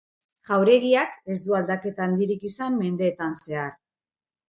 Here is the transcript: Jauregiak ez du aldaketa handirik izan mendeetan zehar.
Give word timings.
Jauregiak 0.51 1.13
ez 1.35 1.37
du 1.45 1.55
aldaketa 1.59 2.09
handirik 2.09 2.51
izan 2.53 2.83
mendeetan 2.83 3.41
zehar. 3.45 3.73